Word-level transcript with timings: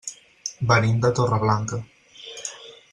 Venim 0.71 0.97
de 1.03 1.11
Torreblanca. 1.21 1.81